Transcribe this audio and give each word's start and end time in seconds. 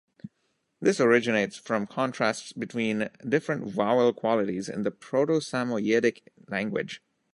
This 0.79 0.99
originates 0.99 1.57
from 1.57 1.85
contrasts 1.85 2.53
between 2.53 3.09
different 3.23 3.67
vowel 3.71 4.11
qualities 4.13 4.67
in 4.67 4.81
the 4.81 4.89
Proto-Samoyedic 4.89 6.23
language. 6.49 7.03